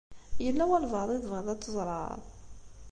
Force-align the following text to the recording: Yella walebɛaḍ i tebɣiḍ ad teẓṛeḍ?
Yella 0.43 0.63
walebɛaḍ 0.69 1.09
i 1.11 1.17
tebɣiḍ 1.21 1.47
ad 1.49 1.59
teẓṛeḍ? 1.59 2.19